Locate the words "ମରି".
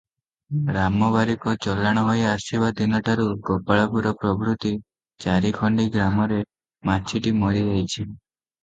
7.45-7.65